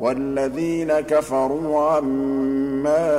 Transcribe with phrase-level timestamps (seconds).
[0.00, 3.18] وَالَّذِينَ كَفَرُوا عَمَّا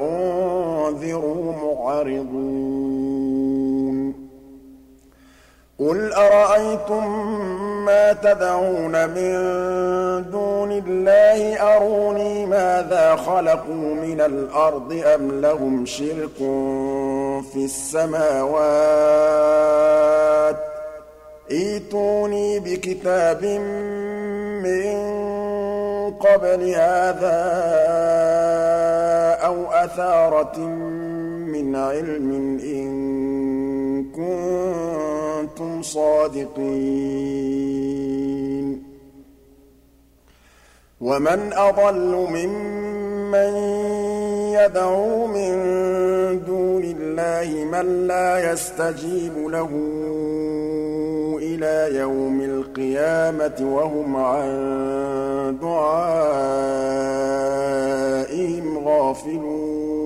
[0.00, 3.08] أُنذِرُوا مُعْرِضُونَ.
[5.78, 7.08] قُلْ أَرَأَيْتُم
[7.84, 9.32] مَّا تَدْعُونَ مِن
[10.30, 16.36] دُونِ اللَّهِ؟ أَرُونِي مَاذَا خَلَقُوا مِنَ الْأَرْضِ أَمْ لَهُمْ شِرْكٌ
[17.52, 18.58] فِي السَّمَاوَاتِ؟
[21.50, 23.44] ائْتُونِي بِكِتَابٍ
[24.62, 25.17] مِّن
[26.20, 27.38] قَبْلِ هَٰذَا
[29.46, 32.90] أَوْ أَثَارَةٍ مِّنْ عِلْمٍ إِن
[34.12, 37.28] كُنتُمْ صَادِقِينَ.
[41.00, 43.52] وَمَنْ أَضَلُّ مِمَّن
[44.52, 45.52] يَدْعُو مِن
[46.46, 49.70] دُونِ اللَّهِ مَن لَّا يَسْتَجِيبُ لَهُ
[51.58, 56.08] إِلَىٰ يَوْمِ الْقِيَامَةِ وَهُمْ عَن دُعَائِهِمْ
[58.88, 59.98] غَافِلُونَ.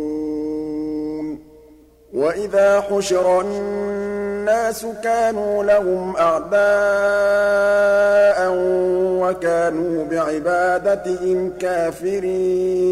[2.14, 6.59] وَإِذَا حُشِرَ النَّاسُ كَانُوا لَهُمْ أَعْدَاءً
[9.22, 12.83] وَكَانُوا بِعِبَادَتِهِمْ كَافِرِينَ.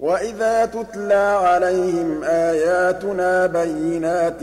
[0.00, 4.42] وَإِذَا تُتْلَىٰ عَلَيْهِمْ آيَاتُنَا بَيِّنَاتٍ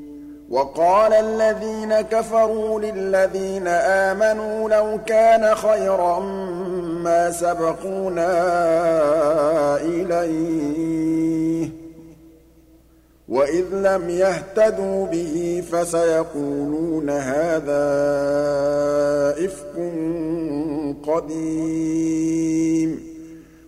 [0.51, 6.19] وَقَالَ الَّذِينَ كَفَرُوا لِلَّذِينَ آمَنُوا لَوْ كَانَ خَيْرًا
[7.03, 8.31] مَّا سَبَقُونَا
[9.81, 11.71] إِلَيْهِ ۚ.
[13.29, 17.85] وَإِذْ لَمْ يَهْتَدُوا بِهِ فَسَيَقُولُونَ هَٰذَا
[19.45, 19.75] إِفْكٌ
[21.07, 23.10] قَدِيمٌ.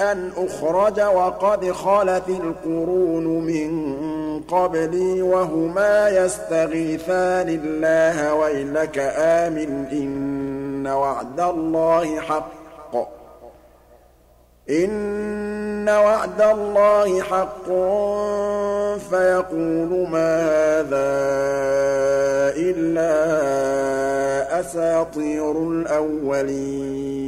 [0.00, 3.70] أَنْ أُخْرَجَ وَقَدْ خَلَتِ الْقُرُونُ مِن
[4.40, 13.08] قَبْلِي وَهُمَا يَسْتَغِيثَانِ اللَّهَ وَيْلَكَ آمِنْ إِنَّ وَعْدَ اللَّهِ حَقٌّ.
[14.70, 17.66] إِنَّ وَعْدَ اللَّهِ حَقٌّ.
[19.10, 21.08] فَيَقُولُ مَا هَٰذَا
[22.56, 23.10] إِلَّا
[24.60, 27.27] أَسَاطِيرُ الْأَوَّلِينَ.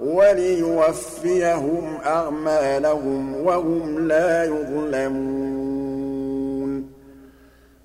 [0.00, 5.74] وَلِيُوَفِّيَهُمْ أَعْمَالَهُمْ وَهُمْ لَا يُظْلَمُونَ.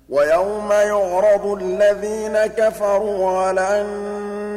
[0.08, 4.29] وَيَوْمَ يُعْرَضُ الَّذِينَ كَفَرُوا عَلَى النَّارِ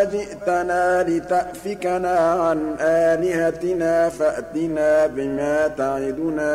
[0.00, 6.54] أَجِئْتَنَا لِتَأْفِكَنَا عَنْ آلِهَتِنَا فَأْتِنَا بِمَا تَعِدُنَا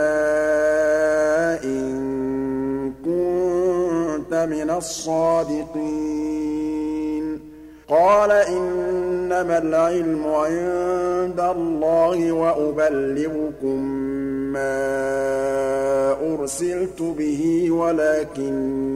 [1.64, 6.06] إِن كُنتَ مِنَ الصَّادِقِينَ.
[7.90, 13.80] قَالَ إِنَّمَا الْعِلْمُ عِندَ اللَّهِ وَأُبَلِّغُكُم
[14.54, 14.76] مَّا
[16.34, 18.96] أُرْسِلْتُ بِهِ وَلَٰكِنِّي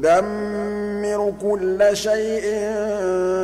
[0.00, 2.42] تُدَمِّرُ كُلَّ شَيْءٍ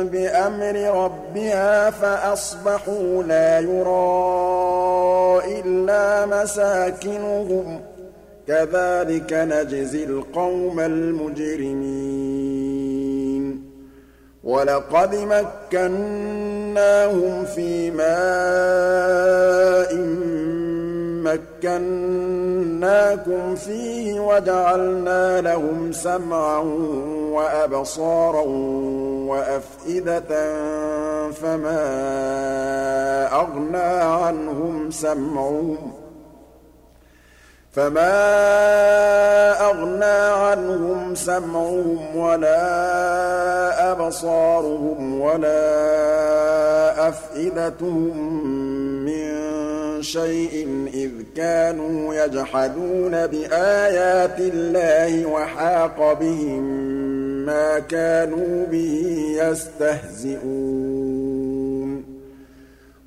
[0.03, 7.81] بِأَمْرِ رَبِّهَا فَأَصْبَحُوا لَا يُرَىٰ إِلَّا مَسَاكِنُهُمْ ۚ.
[8.47, 11.77] كَذَٰلِكَ نَجْزِي الْقَوْمَ الْمُجْرِمِينَ.
[14.43, 19.95] وَلَقَدْ مَكَّنَّاهُمْ فِي مَاءٍ
[22.77, 26.59] مَّكَّنَّاكُمْ فِيهِ وَجَعَلْنَا لَهُمْ سَمْعًا
[27.31, 28.45] وَأَبْصَارًا
[29.27, 30.29] وَأَفْئِدَةً
[31.31, 31.81] فَمَا
[33.33, 35.91] أَغْنَىٰ عَنْهُمْ سَمْعُهُمْ
[37.71, 38.13] فَمَا
[39.69, 48.17] أَغْنَىٰ عَنْهُمْ سَمْعُهُمْ وَلَا أَبْصَارُهُمْ وَلَا أَفْئِدَتُهُم
[49.05, 49.46] مِّن
[50.11, 56.63] شَيْءٍ إِذْ كَانُوا يَجْحَدُونَ بِآيَاتِ اللَّهِ وَحَاقَ بِهِم
[57.45, 60.37] مَّا كَانُوا بِهِ يَسْتَهْزِئُونَ.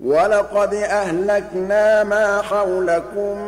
[0.05, 3.39] وَلَقَدْ أَهْلَكْنَا مَا حَوْلَكُم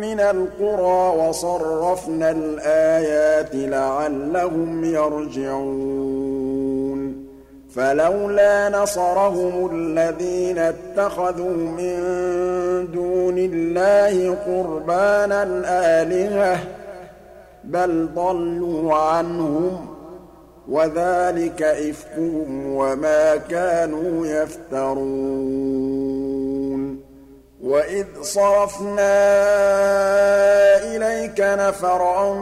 [0.00, 6.12] مِّنَ الْقُرَىٰ وَصَرَّفْنَا الْآيَاتِ لَعَلَّهُمْ يَرْجِعُونَ.
[7.74, 11.96] فَلَوْلَا نَصَرَهُمُ الَّذِينَ اتَّخَذُوا مِن
[12.86, 15.42] دُونِ اللَّهِ قُرْبَانًا
[16.02, 16.58] آلِهَةً ۖ
[17.64, 19.86] بَلْ ضَلُّوا عَنْهُمْ
[20.68, 25.52] وَذَٰلِكَ إِفْكُهُمْ وَمَا كَانُوا يَفْتَرُونَ.
[27.62, 29.14] وَإِذْ صَرَفْنَا
[30.96, 32.34] إِلَيْكَ نَفَرًا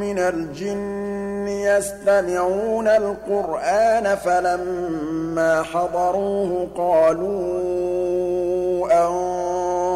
[0.00, 7.94] مِّنَ الْجِنِّ يَسْتَمِعُونَ الْقُرْآنَ فَلَمَّا حَضَرُوهُ قَالُوا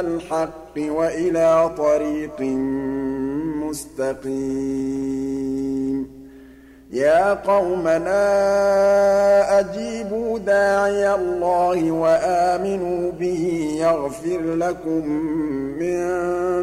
[0.00, 2.40] إِلَى الْحَقِّ وَإِلَىٰ طَرِيقٍ
[3.64, 5.16] مُّسْتَقِيمٍ.
[6.92, 8.22] يَا قَوْمَنَا
[9.60, 15.08] أَجِيبُوا دَاعِيَ اللَّهِ وَآمِنُوا بِهِ يَغْفِرْ لَكُم
[15.78, 15.96] مِّن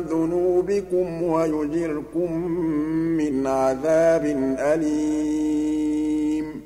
[0.01, 2.33] ذُنُوبِكُمْ وَيُجِرْكُم
[3.17, 4.25] مِّنْ عَذَابٍ
[4.59, 6.63] أَلِيمٍ.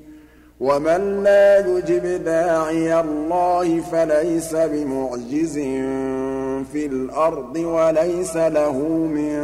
[0.59, 5.57] وَمَن لَّا يُجِبْ دَاعِيَ اللَّهِ فَلَيْسَ بِمُعْجِزٍ
[6.63, 9.39] فِي الْأَرْضِ وَلَيْسَ لَهُ مِن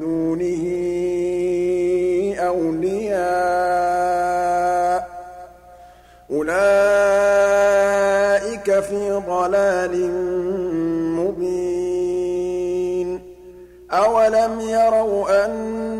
[0.00, 0.64] دُونِهِ
[2.38, 3.20] أَوْلِيَاءُ
[5.00, 5.04] ۚ.
[6.30, 10.10] أُولَٰئِكَ فِي ضَلَالٍ
[11.16, 13.20] مُّبِينٍ.
[13.90, 15.99] أَوَلَمْ يَرَوْا أَنَّ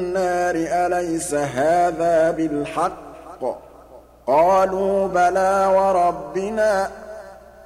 [0.15, 3.45] النَّارِ أَلَيْسَ هَٰذَا بِالْحَقِّ ۖ؟
[4.27, 6.89] قَالُوا بَلَىٰ وَرَبِّنَا ۚ.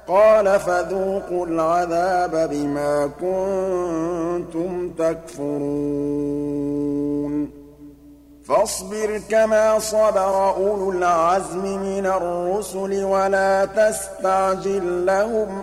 [0.08, 5.86] قَالَ فَذُوقُوا الْعَذَابَ بِمَا كُنتُمْ تَكْفُرُونَ.
[8.48, 15.62] فاصبر كما صبر أولو العزم من الرسل ولا تستعجل لهم.